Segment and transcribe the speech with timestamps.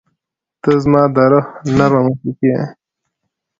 [0.61, 1.45] •ته زما د روح
[1.77, 2.61] نرمه موسیقي یې.